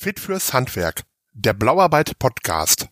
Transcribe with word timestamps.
Fit 0.00 0.20
fürs 0.20 0.52
Handwerk, 0.52 1.02
der 1.32 1.54
Blauarbeit 1.54 2.20
Podcast. 2.20 2.88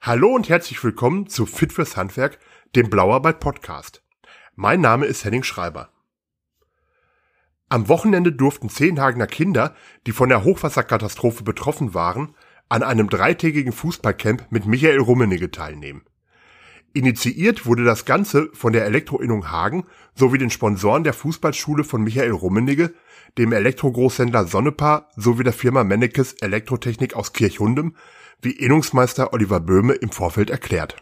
Hallo 0.00 0.34
und 0.34 0.48
herzlich 0.48 0.82
willkommen 0.82 1.28
zu 1.28 1.46
Fit 1.46 1.72
fürs 1.72 1.96
Handwerk, 1.96 2.40
dem 2.74 2.90
Blauarbeit 2.90 3.38
Podcast. 3.38 4.02
Mein 4.56 4.80
Name 4.80 5.06
ist 5.06 5.24
Henning 5.24 5.44
Schreiber. 5.44 5.90
Am 7.68 7.86
Wochenende 7.86 8.32
durften 8.32 8.68
zehn 8.68 9.00
Hagener 9.00 9.28
Kinder, 9.28 9.76
die 10.08 10.10
von 10.10 10.28
der 10.28 10.42
Hochwasserkatastrophe 10.42 11.44
betroffen 11.44 11.94
waren, 11.94 12.34
an 12.68 12.82
einem 12.82 13.08
dreitägigen 13.08 13.72
Fußballcamp 13.72 14.50
mit 14.50 14.66
Michael 14.66 14.98
Rummenigge 14.98 15.52
teilnehmen. 15.52 16.04
Initiiert 16.96 17.66
wurde 17.66 17.84
das 17.84 18.06
Ganze 18.06 18.48
von 18.54 18.72
der 18.72 18.86
Elektroinnung 18.86 19.50
Hagen 19.50 19.84
sowie 20.14 20.38
den 20.38 20.48
Sponsoren 20.48 21.04
der 21.04 21.12
Fußballschule 21.12 21.84
von 21.84 22.02
Michael 22.02 22.30
Rummenigge, 22.30 22.94
dem 23.36 23.52
Elektrogroßhändler 23.52 24.46
Sonnepaar 24.46 25.10
sowie 25.14 25.44
der 25.44 25.52
Firma 25.52 25.84
Mennekes 25.84 26.32
Elektrotechnik 26.40 27.14
aus 27.14 27.34
Kirchhundem, 27.34 27.96
wie 28.40 28.52
Innungsmeister 28.52 29.34
Oliver 29.34 29.60
Böhme 29.60 29.92
im 29.92 30.08
Vorfeld 30.08 30.48
erklärt. 30.48 30.96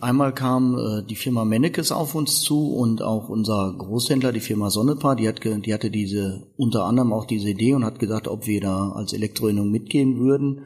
Einmal 0.00 0.34
kam 0.34 0.76
äh, 0.76 1.06
die 1.06 1.14
Firma 1.14 1.44
Mennekes 1.44 1.92
auf 1.92 2.16
uns 2.16 2.40
zu 2.40 2.74
und 2.74 3.00
auch 3.00 3.28
unser 3.28 3.72
Großhändler, 3.78 4.32
die 4.32 4.40
Firma 4.40 4.70
Sonnepaar, 4.70 5.14
die, 5.14 5.28
hat 5.28 5.44
die 5.44 5.72
hatte 5.72 5.92
diese 5.92 6.48
unter 6.56 6.84
anderem 6.84 7.12
auch 7.12 7.26
diese 7.26 7.50
Idee 7.50 7.74
und 7.74 7.84
hat 7.84 8.00
gesagt, 8.00 8.26
ob 8.26 8.48
wir 8.48 8.60
da 8.60 8.90
als 8.90 9.12
Elektroinnung 9.12 9.70
mitgehen 9.70 10.18
würden. 10.18 10.62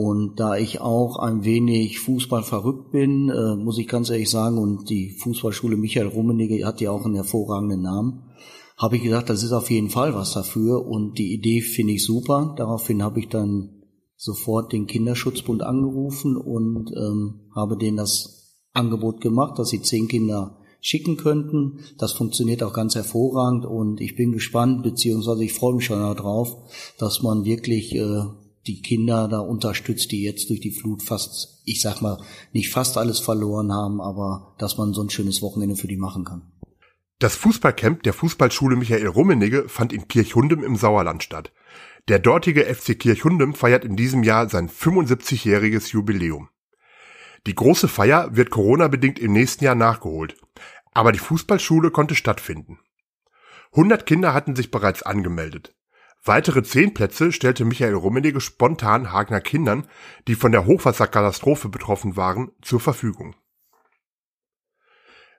Und 0.00 0.38
da 0.38 0.56
ich 0.56 0.80
auch 0.80 1.16
ein 1.16 1.42
wenig 1.42 1.98
Fußball 1.98 2.44
verrückt 2.44 2.92
bin, 2.92 3.30
äh, 3.30 3.56
muss 3.56 3.78
ich 3.78 3.88
ganz 3.88 4.10
ehrlich 4.10 4.30
sagen, 4.30 4.56
und 4.56 4.88
die 4.88 5.10
Fußballschule 5.10 5.76
Michael 5.76 6.06
Rummenigge 6.06 6.64
hat 6.64 6.80
ja 6.80 6.92
auch 6.92 7.04
einen 7.04 7.16
hervorragenden 7.16 7.82
Namen, 7.82 8.22
habe 8.76 8.94
ich 8.94 9.02
gesagt, 9.02 9.28
das 9.28 9.42
ist 9.42 9.50
auf 9.50 9.72
jeden 9.72 9.90
Fall 9.90 10.14
was 10.14 10.34
dafür 10.34 10.86
und 10.86 11.18
die 11.18 11.34
Idee 11.34 11.62
finde 11.62 11.94
ich 11.94 12.04
super. 12.04 12.54
Daraufhin 12.56 13.02
habe 13.02 13.18
ich 13.18 13.28
dann 13.28 13.70
sofort 14.14 14.72
den 14.72 14.86
Kinderschutzbund 14.86 15.64
angerufen 15.64 16.36
und 16.36 16.92
ähm, 16.96 17.50
habe 17.52 17.76
denen 17.76 17.96
das 17.96 18.54
Angebot 18.74 19.20
gemacht, 19.20 19.58
dass 19.58 19.70
sie 19.70 19.82
zehn 19.82 20.06
Kinder 20.06 20.60
schicken 20.80 21.16
könnten. 21.16 21.80
Das 21.98 22.12
funktioniert 22.12 22.62
auch 22.62 22.72
ganz 22.72 22.94
hervorragend 22.94 23.66
und 23.66 24.00
ich 24.00 24.14
bin 24.14 24.30
gespannt, 24.30 24.84
beziehungsweise 24.84 25.42
ich 25.42 25.54
freue 25.54 25.74
mich 25.74 25.86
schon 25.86 25.98
darauf, 25.98 26.56
dass 27.00 27.20
man 27.20 27.44
wirklich 27.44 27.96
äh, 27.96 28.22
die 28.68 28.82
Kinder 28.82 29.26
da 29.28 29.40
unterstützt, 29.40 30.12
die 30.12 30.22
jetzt 30.22 30.50
durch 30.50 30.60
die 30.60 30.70
Flut 30.70 31.02
fast, 31.02 31.62
ich 31.64 31.80
sag 31.80 32.00
mal, 32.02 32.22
nicht 32.52 32.70
fast 32.70 32.96
alles 32.96 33.18
verloren 33.18 33.72
haben, 33.72 34.00
aber 34.00 34.54
dass 34.58 34.76
man 34.76 34.92
so 34.92 35.02
ein 35.02 35.10
schönes 35.10 35.42
Wochenende 35.42 35.76
für 35.76 35.88
die 35.88 35.96
machen 35.96 36.24
kann. 36.24 36.52
Das 37.18 37.34
Fußballcamp 37.34 38.04
der 38.04 38.12
Fußballschule 38.12 38.76
Michael 38.76 39.08
Rummenigge 39.08 39.68
fand 39.68 39.92
in 39.92 40.06
Kirchhundem 40.06 40.62
im 40.62 40.76
Sauerland 40.76 41.24
statt. 41.24 41.52
Der 42.06 42.20
dortige 42.20 42.64
FC 42.64 42.96
Kirchhundem 42.98 43.54
feiert 43.54 43.84
in 43.84 43.96
diesem 43.96 44.22
Jahr 44.22 44.48
sein 44.48 44.68
75-jähriges 44.68 45.92
Jubiläum. 45.92 46.48
Die 47.46 47.54
große 47.54 47.88
Feier 47.88 48.36
wird 48.36 48.50
Corona-bedingt 48.50 49.18
im 49.18 49.32
nächsten 49.32 49.64
Jahr 49.64 49.74
nachgeholt, 49.74 50.36
aber 50.92 51.12
die 51.12 51.18
Fußballschule 51.18 51.90
konnte 51.90 52.14
stattfinden. 52.14 52.78
100 53.72 54.06
Kinder 54.06 54.32
hatten 54.32 54.54
sich 54.54 54.70
bereits 54.70 55.02
angemeldet. 55.02 55.74
Weitere 56.24 56.62
zehn 56.62 56.94
Plätze 56.94 57.32
stellte 57.32 57.64
Michael 57.64 57.94
Rummenigge 57.94 58.40
spontan 58.40 59.12
Hagener 59.12 59.40
Kindern, 59.40 59.86
die 60.26 60.34
von 60.34 60.52
der 60.52 60.66
Hochwasserkatastrophe 60.66 61.68
betroffen 61.68 62.16
waren, 62.16 62.50
zur 62.60 62.80
Verfügung. 62.80 63.34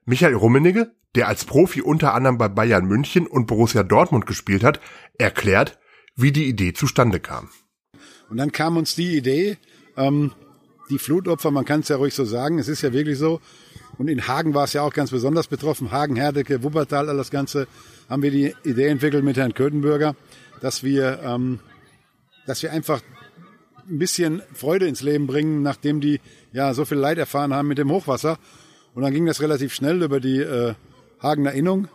Michael 0.05 0.36
Rummenigge, 0.36 0.95
der 1.16 1.27
als 1.27 1.45
Profi 1.45 1.81
unter 1.81 2.13
anderem 2.13 2.38
bei 2.38 2.47
Bayern 2.47 2.86
München 2.86 3.27
und 3.27 3.45
Borussia 3.45 3.83
Dortmund 3.83 4.25
gespielt 4.25 4.63
hat, 4.63 4.80
erklärt, 5.17 5.80
wie 6.16 6.31
die 6.31 6.47
Idee 6.47 6.73
zustande 6.73 7.19
kam. 7.19 7.49
Und 8.30 8.38
dann 8.38 8.52
kam 8.52 8.77
uns 8.77 8.95
die 8.95 9.17
Idee, 9.17 9.58
ähm, 9.97 10.31
die 10.89 10.97
Flutopfer, 10.97 11.52
man 11.52 11.66
kann 11.66 11.81
es 11.81 11.89
ja 11.89 11.97
ruhig 11.97 12.14
so 12.14 12.25
sagen, 12.25 12.58
es 12.59 12.67
ist 12.67 12.81
ja 12.81 12.93
wirklich 12.93 13.17
so, 13.17 13.42
und 13.98 14.08
in 14.08 14.27
Hagen 14.27 14.54
war 14.54 14.64
es 14.64 14.73
ja 14.73 14.81
auch 14.81 14.93
ganz 14.93 15.11
besonders 15.11 15.48
betroffen, 15.48 15.92
Hagen, 15.92 16.15
Herdecke, 16.15 16.64
Wuppertal, 16.64 17.09
all 17.09 17.17
das 17.17 17.31
Ganze, 17.31 17.67
haben 18.09 18.23
wir 18.23 18.31
die 18.31 18.55
Idee 18.64 18.87
entwickelt 18.87 19.23
mit 19.23 19.37
Herrn 19.37 19.54
Köthenbürger, 19.54 20.15
dass 20.61 20.83
wir, 20.83 21.20
ähm, 21.23 21.59
dass 22.45 22.64
wir 22.64 22.71
einfach 22.71 23.02
ein 23.89 23.99
bisschen 23.99 24.42
Freude 24.53 24.87
ins 24.87 25.02
Leben 25.02 25.27
bringen, 25.27 25.61
nachdem 25.61 25.99
die 26.02 26.20
ja 26.52 26.73
so 26.73 26.86
viel 26.86 26.97
Leid 26.97 27.17
erfahren 27.17 27.53
haben 27.53 27.67
mit 27.67 27.77
dem 27.77 27.92
Hochwasser. 27.92 28.37
Und 28.93 29.03
dann 29.03 29.14
ging 29.14 29.25
das 29.25 29.42
relativ 29.42 29.73
schnell 29.73 30.02
über 30.02 30.19
die 30.19 30.39
äh, 30.39 30.73
Hagener 31.21 31.52
Innung. 31.52 31.87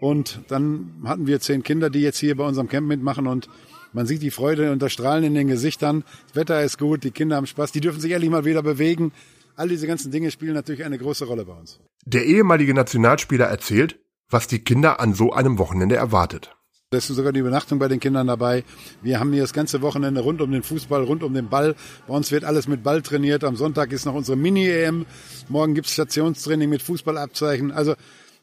Und 0.00 0.40
dann 0.48 1.02
hatten 1.04 1.26
wir 1.26 1.40
zehn 1.40 1.62
Kinder, 1.62 1.90
die 1.90 2.00
jetzt 2.00 2.18
hier 2.18 2.36
bei 2.36 2.44
unserem 2.44 2.68
Camp 2.68 2.86
mitmachen 2.86 3.26
und 3.26 3.48
man 3.92 4.06
sieht 4.06 4.22
die 4.22 4.30
Freude 4.30 4.70
und 4.70 4.80
das 4.80 4.92
Strahlen 4.92 5.24
in 5.24 5.34
den 5.34 5.48
Gesichtern. 5.48 6.04
Das 6.28 6.36
Wetter 6.36 6.62
ist 6.62 6.78
gut, 6.78 7.02
die 7.02 7.10
Kinder 7.10 7.36
haben 7.36 7.46
Spaß, 7.46 7.72
die 7.72 7.80
dürfen 7.80 8.00
sich 8.00 8.12
ehrlich 8.12 8.30
mal 8.30 8.44
wieder 8.44 8.62
bewegen. 8.62 9.12
All 9.56 9.68
diese 9.68 9.86
ganzen 9.86 10.12
Dinge 10.12 10.30
spielen 10.30 10.54
natürlich 10.54 10.84
eine 10.84 10.96
große 10.96 11.24
Rolle 11.24 11.44
bei 11.44 11.52
uns. 11.52 11.80
Der 12.06 12.24
ehemalige 12.24 12.72
Nationalspieler 12.72 13.46
erzählt, 13.46 13.98
was 14.30 14.46
die 14.46 14.60
Kinder 14.60 15.00
an 15.00 15.12
so 15.12 15.32
einem 15.32 15.58
Wochenende 15.58 15.96
erwartet. 15.96 16.56
Da 16.92 16.98
ist 16.98 17.06
sogar 17.06 17.32
die 17.32 17.38
Übernachtung 17.38 17.78
bei 17.78 17.86
den 17.86 18.00
Kindern 18.00 18.26
dabei. 18.26 18.64
Wir 19.00 19.20
haben 19.20 19.32
hier 19.32 19.42
das 19.42 19.52
ganze 19.52 19.80
Wochenende 19.80 20.22
rund 20.22 20.40
um 20.40 20.50
den 20.50 20.64
Fußball, 20.64 21.04
rund 21.04 21.22
um 21.22 21.32
den 21.32 21.48
Ball. 21.48 21.76
Bei 22.08 22.14
uns 22.14 22.32
wird 22.32 22.42
alles 22.42 22.66
mit 22.66 22.82
Ball 22.82 23.00
trainiert. 23.00 23.44
Am 23.44 23.54
Sonntag 23.54 23.92
ist 23.92 24.06
noch 24.06 24.14
unsere 24.14 24.36
Mini-EM. 24.36 25.06
Morgen 25.48 25.76
gibt's 25.76 25.92
Stationstraining 25.92 26.68
mit 26.68 26.82
Fußballabzeichen. 26.82 27.70
Also 27.70 27.94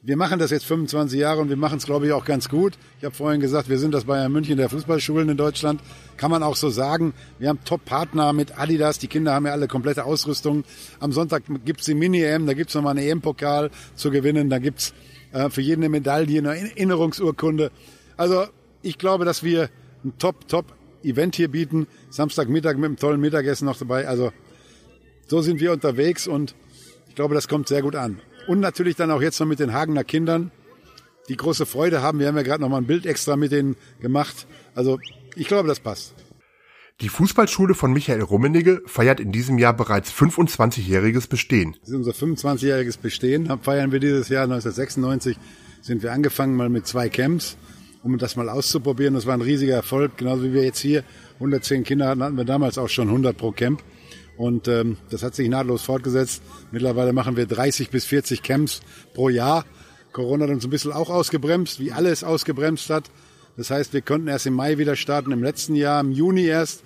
wir 0.01 0.15
machen 0.15 0.39
das 0.39 0.51
jetzt 0.51 0.63
25 0.63 1.19
Jahre 1.19 1.41
und 1.41 1.49
wir 1.49 1.57
machen 1.57 1.79
es, 1.79 1.85
glaube 1.85 2.05
ich, 2.05 2.13
auch 2.13 2.23
ganz 2.23 2.47
gut. 2.47 2.77
Ich 2.99 3.03
habe 3.03 3.13
vorhin 3.13 3.41
gesagt, 3.41 3.67
wir 3.67 3.79
sind 3.79 3.93
das 3.93 4.05
Bayern 4.05 4.31
München 4.31 4.55
der 4.55 4.69
Fußballschulen 4.69 5.27
in 5.27 5.35
Deutschland. 5.35 5.81
Kann 6.15 6.31
man 6.31 6.41
auch 6.41 6.55
so 6.55 6.69
sagen. 6.69 7.13
Wir 7.39 7.49
haben 7.49 7.59
Top-Partner 7.65 8.31
mit 8.31 8.57
Adidas. 8.57 8.97
Die 8.97 9.07
Kinder 9.07 9.33
haben 9.33 9.45
ja 9.45 9.51
alle 9.51 9.67
komplette 9.67 10.05
Ausrüstung. 10.05 10.63
Am 11.01 11.11
Sonntag 11.11 11.43
gibt's 11.65 11.83
die 11.83 11.95
Mini-EM. 11.95 12.45
Da 12.45 12.53
gibt's 12.53 12.73
nochmal 12.75 12.97
einen 12.97 13.09
EM-Pokal 13.09 13.71
zu 13.95 14.09
gewinnen. 14.09 14.49
Da 14.49 14.59
gibt's 14.59 14.93
äh, 15.33 15.49
für 15.49 15.59
jeden 15.59 15.81
eine 15.81 15.89
Medaille, 15.89 16.39
eine 16.39 16.57
Erinnerungsurkunde. 16.57 17.71
Also 18.17 18.47
ich 18.81 18.97
glaube, 18.97 19.25
dass 19.25 19.43
wir 19.43 19.69
ein 20.03 20.17
Top-Top-Event 20.17 21.35
hier 21.35 21.49
bieten. 21.49 21.87
Samstagmittag 22.09 22.75
mit 22.75 22.85
einem 22.85 22.97
tollen 22.97 23.21
Mittagessen 23.21 23.65
noch 23.65 23.77
dabei. 23.77 24.07
Also 24.07 24.31
so 25.27 25.41
sind 25.41 25.59
wir 25.59 25.71
unterwegs 25.71 26.27
und 26.27 26.55
ich 27.07 27.15
glaube, 27.15 27.35
das 27.35 27.47
kommt 27.47 27.67
sehr 27.67 27.81
gut 27.81 27.95
an. 27.95 28.19
Und 28.47 28.59
natürlich 28.59 28.95
dann 28.95 29.11
auch 29.11 29.21
jetzt 29.21 29.39
noch 29.39 29.47
mit 29.47 29.59
den 29.59 29.73
Hagener 29.73 30.03
Kindern, 30.03 30.51
die 31.29 31.35
große 31.35 31.65
Freude 31.65 32.01
haben. 32.01 32.19
Wir 32.19 32.27
haben 32.27 32.37
ja 32.37 32.43
gerade 32.43 32.61
noch 32.61 32.69
mal 32.69 32.77
ein 32.77 32.87
Bild 32.87 33.05
extra 33.05 33.35
mit 33.35 33.51
denen 33.51 33.75
gemacht. 33.99 34.47
Also 34.73 34.99
ich 35.35 35.47
glaube, 35.47 35.67
das 35.67 35.79
passt. 35.79 36.15
Die 37.01 37.09
Fußballschule 37.09 37.75
von 37.75 37.93
Michael 37.93 38.21
Rummenigge 38.21 38.81
feiert 38.87 39.19
in 39.19 39.31
diesem 39.31 39.59
Jahr 39.59 39.73
bereits 39.73 40.11
25-jähriges 40.11 41.29
Bestehen. 41.29 41.75
Das 41.81 41.89
ist 41.89 41.95
unser 41.95 42.11
25-jähriges 42.11 42.97
Bestehen. 42.99 43.51
Feiern 43.61 43.91
wir 43.91 43.99
dieses 43.99 44.29
Jahr 44.29 44.45
1996 44.45 45.37
sind 45.81 46.01
wir 46.01 46.11
angefangen 46.11 46.55
mal 46.55 46.69
mit 46.69 46.87
zwei 46.87 47.09
Camps 47.09 47.55
um 48.07 48.17
das 48.17 48.35
mal 48.35 48.49
auszuprobieren. 48.49 49.13
Das 49.13 49.25
war 49.25 49.33
ein 49.33 49.41
riesiger 49.41 49.75
Erfolg, 49.75 50.17
genauso 50.17 50.43
wie 50.43 50.53
wir 50.53 50.63
jetzt 50.63 50.79
hier 50.79 51.03
110 51.35 51.83
Kinder 51.83 52.07
hatten, 52.07 52.23
hatten 52.23 52.37
wir 52.37 52.45
damals 52.45 52.77
auch 52.77 52.89
schon 52.89 53.07
100 53.09 53.37
pro 53.37 53.51
Camp. 53.51 53.83
Und 54.37 54.67
ähm, 54.67 54.97
das 55.09 55.23
hat 55.23 55.35
sich 55.35 55.49
nahtlos 55.49 55.81
fortgesetzt. 55.81 56.41
Mittlerweile 56.71 57.11
machen 57.11 57.35
wir 57.35 57.47
30 57.47 57.89
bis 57.89 58.05
40 58.05 58.43
Camps 58.43 58.81
pro 59.13 59.29
Jahr. 59.29 59.65
Corona 60.13 60.45
hat 60.45 60.51
uns 60.51 60.63
ein 60.63 60.69
bisschen 60.69 60.93
auch 60.93 61.09
ausgebremst, 61.09 61.79
wie 61.79 61.91
alles 61.91 62.23
ausgebremst 62.23 62.89
hat. 62.89 63.05
Das 63.57 63.71
heißt, 63.71 63.93
wir 63.93 64.01
konnten 64.01 64.27
erst 64.27 64.45
im 64.45 64.53
Mai 64.53 64.77
wieder 64.77 64.95
starten, 64.95 65.31
im 65.31 65.43
letzten 65.43 65.75
Jahr, 65.75 65.99
im 65.99 66.11
Juni 66.11 66.45
erst. 66.45 66.83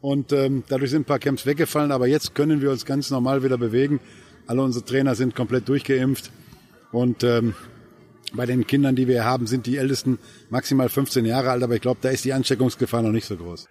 Und 0.00 0.32
ähm, 0.32 0.64
dadurch 0.68 0.90
sind 0.90 1.02
ein 1.02 1.04
paar 1.04 1.18
Camps 1.18 1.46
weggefallen, 1.46 1.92
aber 1.92 2.06
jetzt 2.06 2.34
können 2.34 2.60
wir 2.60 2.70
uns 2.70 2.84
ganz 2.84 3.10
normal 3.10 3.42
wieder 3.42 3.58
bewegen. 3.58 4.00
Alle 4.46 4.62
unsere 4.62 4.84
Trainer 4.84 5.14
sind 5.14 5.34
komplett 5.34 5.68
durchgeimpft. 5.68 6.30
Und 6.90 7.22
ähm, 7.22 7.54
bei 8.34 8.46
den 8.46 8.66
Kindern, 8.66 8.96
die 8.96 9.08
wir 9.08 9.24
haben, 9.24 9.46
sind 9.46 9.66
die 9.66 9.76
Ältesten 9.76 10.18
maximal 10.50 10.88
15 10.88 11.24
Jahre 11.24 11.50
alt, 11.50 11.62
aber 11.62 11.74
ich 11.74 11.80
glaube, 11.80 12.00
da 12.02 12.08
ist 12.08 12.24
die 12.24 12.32
Ansteckungsgefahr 12.32 13.02
noch 13.02 13.12
nicht 13.12 13.26
so 13.26 13.36
groß. 13.36 13.68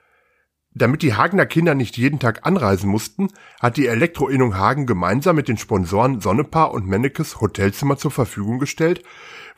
Damit 0.73 1.01
die 1.01 1.15
Hagener 1.15 1.47
Kinder 1.47 1.73
nicht 1.73 1.97
jeden 1.97 2.19
Tag 2.19 2.45
anreisen 2.45 2.89
mussten, 2.89 3.29
hat 3.59 3.77
die 3.77 3.87
Elektroinnung 3.87 4.57
Hagen 4.57 4.85
gemeinsam 4.85 5.35
mit 5.35 5.47
den 5.47 5.57
Sponsoren 5.57 6.21
Sonnepaar 6.21 6.71
und 6.71 6.85
Mennekes 6.85 7.41
Hotelzimmer 7.41 7.97
zur 7.97 8.11
Verfügung 8.11 8.59
gestellt, 8.59 9.01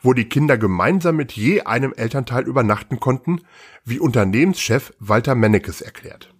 wo 0.00 0.14
die 0.14 0.28
Kinder 0.28 0.56
gemeinsam 0.56 1.16
mit 1.16 1.32
je 1.32 1.62
einem 1.62 1.92
Elternteil 1.92 2.44
übernachten 2.44 3.00
konnten, 3.00 3.42
wie 3.84 3.98
Unternehmenschef 3.98 4.94
Walter 4.98 5.34
Mennekes 5.34 5.82
erklärt. 5.82 6.32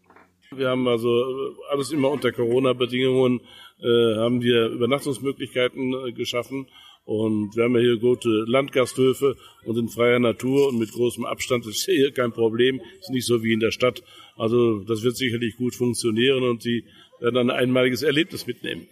Wir 0.53 0.71
haben 0.71 0.89
also 0.89 1.25
alles 1.71 1.93
immer 1.93 2.11
unter 2.11 2.33
Corona-Bedingungen, 2.33 3.41
äh, 3.81 4.17
haben 4.17 4.41
wir 4.41 4.69
Übernachtungsmöglichkeiten 4.69 5.95
äh, 6.09 6.13
geschaffen 6.13 6.69
und 7.11 7.57
wir 7.57 7.65
haben 7.65 7.75
ja 7.75 7.81
hier 7.81 7.99
gute 7.99 8.29
Landgasthöfe 8.47 9.37
und 9.65 9.77
in 9.77 9.89
freier 9.89 10.21
Natur 10.21 10.69
und 10.69 10.79
mit 10.79 10.93
großem 10.93 11.25
Abstand 11.25 11.67
ist 11.67 11.85
hier 11.85 12.13
kein 12.13 12.31
Problem. 12.31 12.81
Ist 13.01 13.11
nicht 13.11 13.27
so 13.27 13.43
wie 13.43 13.53
in 13.53 13.59
der 13.59 13.73
Stadt. 13.73 14.05
Also 14.37 14.79
das 14.85 15.03
wird 15.03 15.17
sicherlich 15.17 15.57
gut 15.57 15.75
funktionieren 15.75 16.45
und 16.45 16.63
Sie 16.63 16.85
werden 17.19 17.37
ein 17.37 17.51
einmaliges 17.51 18.03
Erlebnis 18.03 18.47
mitnehmen. 18.47 18.87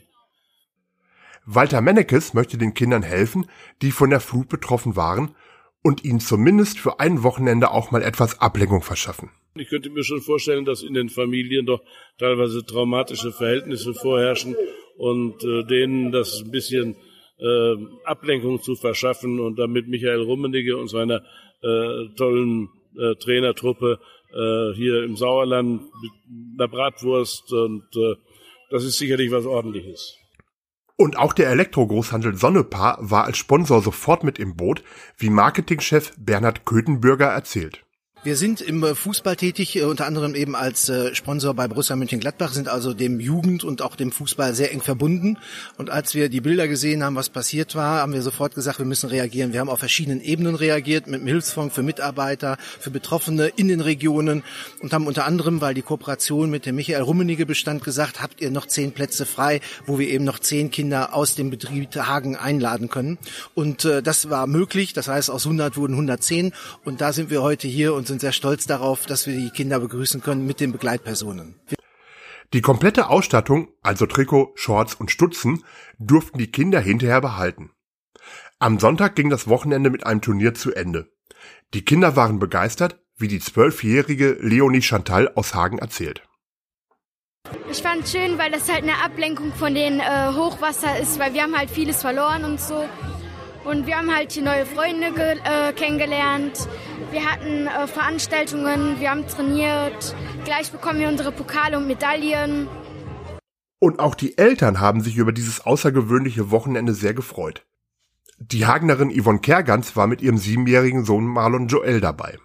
Walter 1.47 1.81
Mennekes 1.81 2.35
möchte 2.35 2.59
den 2.59 2.75
Kindern 2.75 3.05
helfen, 3.05 3.47
die 3.83 3.93
von 3.93 4.11
der 4.11 4.19
Flut 4.19 4.49
betroffen 4.49 4.97
waren 4.97 5.37
und 5.85 6.05
ihnen 6.05 6.19
zumindest 6.19 6.81
für 6.81 6.99
ein 6.99 7.23
Wochenende 7.23 7.71
auch 7.71 7.93
mal 7.93 8.03
etwas 8.03 8.41
Ablenkung 8.41 8.83
verschaffen. 8.83 9.31
Ich 9.55 9.69
könnte 9.69 9.91
mir 9.91 10.03
schon 10.03 10.23
vorstellen, 10.23 10.65
dass 10.65 10.83
in 10.83 10.95
den 10.95 11.09
Familien 11.09 11.67
doch 11.67 11.83
teilweise 12.19 12.67
traumatische 12.67 13.31
Verhältnisse 13.31 13.95
vorherrschen 13.95 14.57
und 14.97 15.45
äh, 15.45 15.63
denen 15.63 16.11
das 16.11 16.43
ein 16.45 16.51
bisschen 16.51 16.97
äh, 17.39 17.77
Ablenkung 18.05 18.63
zu 18.63 18.75
verschaffen 18.75 19.41
und 19.41 19.59
damit 19.59 19.89
Michael 19.89 20.23
Rummenigge 20.23 20.77
und 20.77 20.89
seiner 20.89 21.23
äh, 21.63 22.09
tollen 22.17 22.69
äh, 22.97 23.15
Trainertruppe 23.17 23.99
äh, 24.33 24.75
hier 24.75 25.05
im 25.05 25.17
Sauerland 25.17 25.83
mit 26.03 26.13
einer 26.59 26.69
Bratwurst 26.69 27.53
und 27.53 27.85
äh, 27.97 28.15
das 28.71 28.85
ist 28.85 28.99
sicherlich 28.99 29.31
was 29.31 29.47
ordentliches. 29.47 30.19
Und 30.97 31.17
auch 31.17 31.33
der 31.33 31.51
Elektrogroßhandel 31.51 32.35
Sonnepaar 32.35 32.99
war 33.01 33.25
als 33.25 33.39
Sponsor 33.39 33.81
sofort 33.81 34.25
mit 34.25 34.39
im 34.39 34.57
Boot, 34.57 34.83
wie 35.17 35.31
Marketingchef 35.31 36.13
Bernhard 36.19 36.65
Köthenbürger 36.65 37.27
erzählt. 37.27 37.85
Wir 38.25 38.37
sind 38.37 38.61
im 38.61 38.83
äh, 38.83 38.97
Fußball 38.97 39.37
tätig, 39.37 39.77
äh, 39.77 39.85
unter 39.85 40.05
anderem 40.05 40.35
eben 40.35 40.57
als 40.57 40.89
äh, 40.89 41.15
Sponsor 41.15 41.55
bei 41.55 41.69
Borussia 41.69 41.95
Mönchengladbach, 41.95 42.53
sind 42.53 42.67
also 42.67 42.93
dem 42.93 43.21
Jugend 43.21 43.63
und 43.63 43.81
auch 43.81 43.95
dem 43.95 44.11
Fußball 44.11 44.55
sehr 44.55 44.73
eng 44.73 44.81
verbunden. 44.81 45.39
Und 45.77 45.89
als 45.89 46.17
wir 46.17 46.29
die 46.29 46.41
Bilder 46.41 46.67
gesehen 46.67 47.05
haben, 47.05 47.15
was 47.15 47.29
passiert 47.29 47.77
war, 47.77 48.01
haben 48.01 48.13
wir 48.13 48.23
sofort 48.23 48.57
gesagt, 48.57 48.81
wir 48.81 48.87
müssen 48.87 49.09
reagieren. 49.09 49.53
Wir 49.53 49.61
haben 49.61 49.69
auf 49.69 49.79
verschiedenen 49.79 50.21
Ebenen 50.21 50.57
reagiert, 50.57 51.07
mit 51.07 51.21
dem 51.21 51.29
Hilfsfonds 51.29 51.73
für 51.73 51.85
Mitarbeiter, 51.85 52.57
für 52.81 52.91
Betroffene 52.91 53.47
in 53.55 53.69
den 53.69 53.81
Regionen 53.81 54.43
und 54.81 54.93
haben 54.93 55.07
unter 55.07 55.25
anderem, 55.25 55.61
weil 55.61 55.75
die 55.75 55.83
Kooperation 55.83 56.51
mit 56.51 56.67
dem 56.67 56.75
Michael 56.75 57.03
Rummenigge 57.03 57.47
bestand, 57.47 57.85
gesagt, 57.85 58.21
habt 58.21 58.41
ihr 58.41 58.51
noch 58.51 58.67
zehn 58.67 58.91
Plätze 58.91 59.27
frei, 59.27 59.61
wo 59.87 60.01
wir 60.01 60.09
eben 60.09 60.25
noch 60.25 60.41
zehn 60.41 60.73
Kinder 60.73 61.15
aus 61.15 61.37
dem 61.37 61.51
Betrieb 61.51 61.95
Hagen 61.95 62.35
einladen 62.35 62.89
können. 62.89 63.17
Und 63.55 63.85
das 63.85 64.29
war 64.29 64.49
möglich. 64.49 64.93
Das 64.93 65.07
heißt, 65.07 65.31
aus 65.31 65.47
100 65.47 65.77
wurden 65.77 65.93
110 65.93 66.53
und 66.85 67.01
da 67.01 67.13
sind 67.13 67.31
wir 67.31 67.43
heute 67.43 67.69
hier 67.69 67.95
und 67.95 68.08
sind 68.09 68.21
sehr 68.21 68.33
stolz 68.33 68.67
darauf, 68.67 69.07
dass 69.07 69.27
wir 69.27 69.37
die 69.37 69.51
Kinder 69.51 69.79
begrüßen 69.79 70.21
können 70.21 70.45
mit 70.45 70.59
den 70.59 70.73
Begleitpersonen. 70.73 71.61
Die 72.53 72.63
komplette 72.63 73.09
Ausstattung, 73.11 73.69
also 73.83 74.07
Trikot, 74.07 74.53
Shorts 74.57 74.95
und 74.95 75.11
Stutzen, 75.11 75.65
durften 75.99 76.39
die 76.39 76.51
Kinder 76.51 76.81
hinterher 76.81 77.21
behalten. 77.21 77.71
Am 78.59 78.81
Sonntag 78.81 79.15
ging 79.15 79.31
das 79.31 79.47
Wochenende 79.47 79.91
mit 79.91 80.05
einem 80.05 80.23
Turnier 80.23 80.55
zu 80.55 80.73
Ende. 80.73 81.13
Die 81.75 81.85
Kinder 81.85 82.17
waren 82.17 82.39
begeistert, 82.39 82.99
wie 83.17 83.29
die 83.29 83.41
zwölfjährige 83.41 84.39
Leonie 84.41 84.83
Chantal 84.83 85.31
aus 85.35 85.55
Hagen 85.55 85.79
erzählt. 85.79 86.23
Ich 87.71 87.83
fand 87.83 88.09
schön, 88.09 88.39
weil 88.39 88.51
das 88.51 88.71
halt 88.71 88.83
eine 88.83 89.03
Ablenkung 89.05 89.53
von 89.53 89.75
den 89.75 90.01
äh, 90.01 90.33
Hochwasser 90.33 90.99
ist, 90.99 91.19
weil 91.19 91.35
wir 91.35 91.43
haben 91.43 91.57
halt 91.57 91.71
vieles 91.71 92.01
verloren 92.01 92.45
und 92.45 92.61
so. 92.61 92.89
Und 93.69 93.87
wir 93.87 93.99
haben 93.99 94.15
halt 94.15 94.33
hier 94.33 94.45
neue 94.45 94.65
Freunde 94.65 95.09
äh, 95.09 95.75
kennengelernt. 95.75 96.67
Wir 97.11 97.31
hatten 97.31 97.67
äh, 97.67 97.87
Veranstaltungen, 97.87 98.99
wir 98.99 99.11
haben 99.11 99.27
trainiert. 99.27 100.17
Gleich 100.47 100.73
bekommen 100.73 101.01
wir 101.01 101.09
unsere 101.09 101.33
Pokale 101.33 101.77
und 101.77 101.87
Medaillen. 101.87 102.67
Und 103.79 104.01
auch 104.01 104.15
die 104.15 104.39
Eltern 104.39 104.81
haben 104.81 105.03
sich 105.03 105.19
über 105.19 105.33
dieses 105.33 105.67
außergewöhnliche 105.67 106.51
Wochenende 106.51 106.95
sehr 106.95 107.13
gefreut. 107.13 107.67
Die 108.39 108.67
Hagnerin 108.67 109.11
Yvonne 109.11 109.41
Kergans 109.41 109.95
war 109.97 110.07
mit 110.07 110.23
ihrem 110.23 110.39
siebenjährigen 110.39 111.05
Sohn 111.05 111.27
Marlon 111.27 111.69
Joel 111.69 112.01
dabei. 112.01 112.39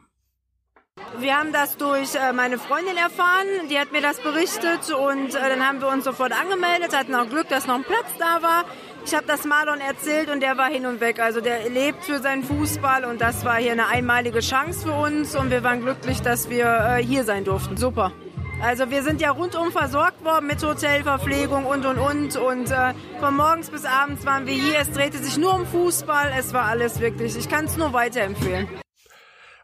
Wir 1.19 1.37
haben 1.37 1.53
das 1.53 1.77
durch 1.77 2.15
äh, 2.15 2.33
meine 2.33 2.57
Freundin 2.57 2.97
erfahren, 2.97 3.47
die 3.69 3.79
hat 3.79 3.93
mir 3.93 4.01
das 4.01 4.19
berichtet 4.19 4.91
und 4.91 5.35
äh, 5.35 5.49
dann 5.49 5.65
haben 5.65 5.79
wir 5.79 5.87
uns 5.87 6.03
sofort 6.03 6.33
angemeldet, 6.33 6.93
hatten 6.93 7.15
auch 7.15 7.29
Glück, 7.29 7.47
dass 7.49 7.65
noch 7.65 7.75
ein 7.75 7.83
Platz 7.83 8.11
da 8.19 8.41
war. 8.41 8.65
Ich 9.05 9.13
habe 9.13 9.27
das 9.27 9.43
Marlon 9.43 9.81
erzählt 9.81 10.29
und 10.29 10.41
der 10.41 10.57
war 10.57 10.69
hin 10.69 10.85
und 10.85 11.01
weg. 11.01 11.19
Also 11.19 11.41
der 11.41 11.69
lebt 11.69 12.05
für 12.05 12.19
seinen 12.19 12.43
Fußball 12.43 13.03
und 13.03 13.19
das 13.19 13.43
war 13.43 13.57
hier 13.57 13.73
eine 13.73 13.87
einmalige 13.87 14.39
Chance 14.39 14.87
für 14.87 14.93
uns 14.93 15.35
und 15.35 15.51
wir 15.51 15.61
waren 15.63 15.81
glücklich, 15.81 16.21
dass 16.21 16.49
wir 16.49 16.65
äh, 16.65 17.03
hier 17.03 17.25
sein 17.25 17.43
durften. 17.43 17.75
Super. 17.75 18.13
Also 18.61 18.89
wir 18.89 19.03
sind 19.03 19.19
ja 19.19 19.31
rundum 19.31 19.71
versorgt 19.71 20.23
worden 20.23 20.47
mit 20.47 20.63
Hotelverpflegung 20.63 21.65
und 21.65 21.85
und 21.85 21.97
und 21.97 22.37
und 22.37 22.71
äh, 22.71 22.93
von 23.19 23.35
morgens 23.35 23.69
bis 23.69 23.83
abends 23.83 24.25
waren 24.25 24.45
wir 24.45 24.53
hier. 24.53 24.79
Es 24.79 24.89
drehte 24.91 25.17
sich 25.17 25.37
nur 25.37 25.53
um 25.53 25.65
Fußball. 25.65 26.31
Es 26.39 26.53
war 26.53 26.63
alles 26.63 27.01
wirklich. 27.01 27.35
Ich 27.35 27.49
kann 27.49 27.65
es 27.65 27.75
nur 27.75 27.91
weiterempfehlen. 27.91 28.69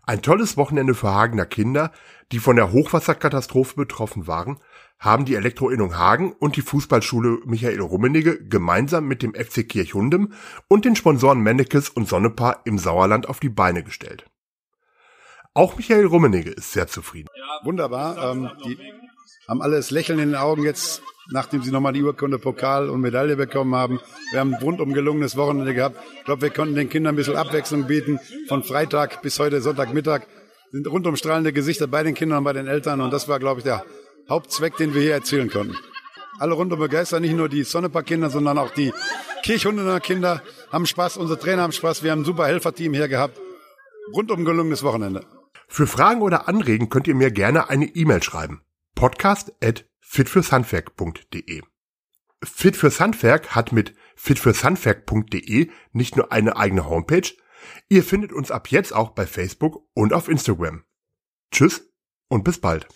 Ein 0.06 0.22
tolles 0.22 0.58
Wochenende 0.58 0.96
für 0.96 1.14
Hagener 1.14 1.46
Kinder, 1.46 1.92
die 2.34 2.40
von 2.40 2.58
der 2.58 2.74
Hochwasserkatastrophe 2.74 3.76
betroffen 3.76 4.28
waren, 4.28 4.60
haben 5.00 5.24
die 5.24 5.36
Elektroinnung 5.36 5.98
Hagen 5.98 6.34
und 6.34 6.58
die 6.58 6.62
Fußballschule 6.62 7.40
Michael 7.46 7.80
Rummenigge 7.80 8.44
gemeinsam 8.44 9.08
mit 9.08 9.24
dem 9.24 9.34
FC 9.34 9.68
Kirchhundem 9.68 10.34
und 10.68 10.84
den 10.84 10.98
Sponsoren 10.98 11.40
Mennekes 11.40 11.90
und 11.90 12.08
Sonnepaar 12.10 12.62
im 12.66 12.78
Sauerland 12.78 13.30
auf 13.30 13.40
die 13.40 13.50
Beine 13.50 13.84
gestellt. 13.84 14.26
Auch 15.54 15.78
Michael 15.78 16.06
Rummenigge 16.06 16.52
ist 16.52 16.74
sehr 16.74 16.88
zufrieden. 16.88 17.30
Wunderbar. 17.64 18.32
Ähm, 18.32 18.52
die 18.66 18.78
haben 19.48 19.62
alles 19.62 19.90
Lächeln 19.90 20.20
in 20.20 20.30
den 20.30 20.36
Augen 20.36 20.64
jetzt, 20.64 21.02
nachdem 21.32 21.64
sie 21.64 21.72
nochmal 21.72 21.94
die 21.94 22.04
Urkunde, 22.04 22.38
Pokal 22.38 22.90
und 22.90 23.02
Medaille 23.02 23.36
bekommen 23.36 23.76
haben. 23.76 24.00
Wir 24.32 24.42
haben 24.42 24.54
ein 24.54 24.62
rundum 24.62 24.94
gelungenes 24.94 25.38
Wochenende 25.38 25.74
gehabt. 25.74 25.98
Ich 26.20 26.26
glaube, 26.26 26.44
wir 26.44 26.50
konnten 26.50 26.76
den 26.76 26.90
Kindern 26.90 27.14
ein 27.14 27.18
bisschen 27.18 27.36
Abwechslung 27.36 27.88
bieten. 27.88 28.20
Von 28.48 28.64
Freitag 28.64 29.22
bis 29.22 29.40
heute 29.40 29.62
Sonntagmittag 29.62 30.28
sind 30.72 30.88
rundum 30.88 31.16
strahlende 31.16 31.52
Gesichter 31.52 31.88
bei 31.88 32.04
den 32.04 32.14
Kindern 32.14 32.40
und 32.40 32.44
bei 32.44 32.54
den 32.54 32.68
Eltern. 32.68 33.02
Und 33.02 33.12
das 33.12 33.28
war, 33.28 33.40
glaube 33.40 33.62
ich, 33.62 33.64
der 33.64 33.84
Hauptzweck, 34.30 34.78
den 34.78 34.94
wir 34.94 35.02
hier 35.02 35.14
erzielen 35.14 35.50
konnten. 35.50 35.76
Alle 36.38 36.54
rundum 36.54 36.80
begeistert, 36.80 37.22
nicht 37.22 37.36
nur 37.36 37.50
die 37.50 37.64
Sonnepark-Kinder, 37.64 38.30
sondern 38.30 38.58
auch 38.58 38.72
die 38.72 38.94
Kirchhundener 39.44 40.00
Kinder 40.00 40.42
haben 40.72 40.86
Spaß, 40.86 41.18
unsere 41.18 41.40
Trainer 41.40 41.64
haben 41.64 41.72
Spaß, 41.72 42.04
wir 42.04 42.12
haben 42.12 42.22
ein 42.22 42.26
super 42.26 42.48
Helferteam 42.48 42.94
hier 42.94 43.08
gehabt. 43.08 43.40
Rundum 44.14 44.46
gelungenes 44.46 44.84
Wochenende. 44.84 45.26
Für 45.68 45.88
Fragen 45.88 46.22
oder 46.22 46.48
Anregen 46.48 46.90
könnt 46.90 47.08
ihr 47.08 47.16
mir 47.16 47.32
gerne 47.32 47.70
eine 47.70 47.86
E-Mail 47.86 48.24
schreiben. 48.24 48.62
Podcast 48.96 49.54
at 49.64 49.86
fitfürshandwerk.de 50.00 51.62
Fit 52.44 52.78
fürs 52.78 53.00
Handwerk 53.00 53.56
hat 53.56 53.72
mit 53.72 53.94
fitfürshandwerk.de 54.16 55.70
nicht 55.92 56.16
nur 56.16 56.32
eine 56.32 56.58
eigene 56.58 56.90
Homepage, 56.90 57.30
ihr 57.90 58.04
findet 58.04 58.32
uns 58.32 58.50
ab 58.50 58.70
jetzt 58.70 58.94
auch 58.94 59.10
bei 59.10 59.28
Facebook 59.28 59.84
und 59.94 60.14
auf 60.14 60.30
Instagram. 60.30 60.84
Tschüss 61.52 61.92
und 62.30 62.44
bis 62.44 62.60
bald. 62.60 62.88